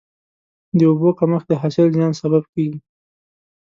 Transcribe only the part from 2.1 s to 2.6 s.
سبب